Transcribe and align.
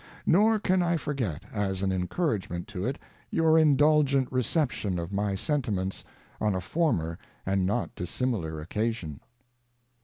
ŌĆö 0.01 0.21
Nor 0.31 0.57
can 0.59 0.81
I 0.81 0.97
forget, 0.97 1.43
as 1.53 1.83
an 1.83 1.91
encouragement 1.91 2.67
to 2.69 2.83
it 2.87 2.97
your 3.29 3.55
indulgent 3.59 4.31
reception 4.31 4.97
of 4.97 5.13
my 5.13 5.35
sentiments 5.35 6.03
on 6.39 6.55
a 6.55 6.59
former 6.59 7.19
and 7.45 7.67
not 7.67 7.93
dis 7.93 8.09
similar 8.09 8.59
occasion. 8.59 9.19